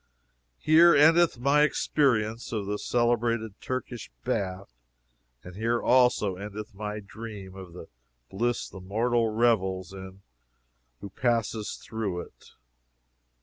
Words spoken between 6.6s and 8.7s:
my dream of the bliss